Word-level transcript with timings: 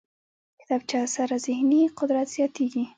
کتابچه 0.59 0.99
سره 1.15 1.35
ذهني 1.45 1.81
قدرت 1.97 2.27
زیاتېږي 2.35 2.83